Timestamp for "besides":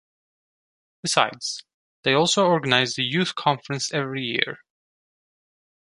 1.03-1.63